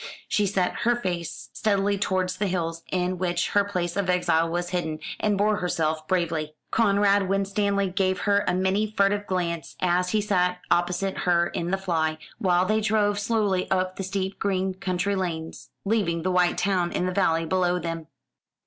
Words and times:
She 0.27 0.47
set 0.47 0.77
her 0.77 0.95
face 0.95 1.51
steadily 1.53 1.95
towards 1.95 2.35
the 2.37 2.47
hills 2.47 2.81
in 2.91 3.19
which 3.19 3.49
her 3.49 3.63
place 3.63 3.95
of 3.95 4.09
exile 4.09 4.49
was 4.49 4.69
hidden, 4.71 4.97
and 5.19 5.37
bore 5.37 5.57
herself 5.57 6.07
bravely. 6.07 6.55
Conrad 6.71 7.29
Winstanley 7.29 7.87
gave 7.87 8.21
her 8.21 8.43
many 8.51 8.85
a 8.85 8.91
furtive 8.93 9.27
glance 9.27 9.75
as 9.79 10.09
he 10.09 10.19
sat 10.19 10.57
opposite 10.71 11.19
her 11.19 11.49
in 11.49 11.69
the 11.69 11.77
fly, 11.77 12.17
while 12.39 12.65
they 12.65 12.81
drove 12.81 13.19
slowly 13.19 13.69
up 13.69 13.95
the 13.97 14.01
steep 14.03 14.39
green 14.39 14.73
country 14.73 15.15
lanes, 15.15 15.69
leaving 15.85 16.23
the 16.23 16.31
white 16.31 16.57
town 16.57 16.91
in 16.91 17.05
the 17.05 17.11
valley 17.13 17.45
below 17.45 17.77
them. 17.77 18.07